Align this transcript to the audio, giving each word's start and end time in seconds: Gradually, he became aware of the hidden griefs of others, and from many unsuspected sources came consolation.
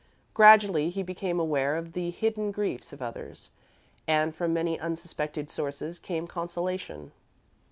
Gradually, 0.33 0.89
he 0.89 1.03
became 1.03 1.39
aware 1.39 1.75
of 1.77 1.93
the 1.93 2.09
hidden 2.09 2.49
griefs 2.49 2.91
of 2.91 3.03
others, 3.03 3.51
and 4.07 4.35
from 4.35 4.51
many 4.51 4.79
unsuspected 4.79 5.51
sources 5.51 5.99
came 5.99 6.25
consolation. 6.25 7.11